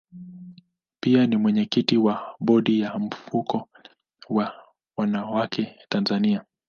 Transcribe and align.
Pia 0.99 1.27
ni 1.27 1.37
mwenyekiti 1.37 1.97
wa 1.97 2.35
bodi 2.39 2.79
ya 2.79 2.99
mfuko 2.99 3.69
wa 4.29 4.53
wanawake 4.97 5.75
Tanzania. 5.89 6.45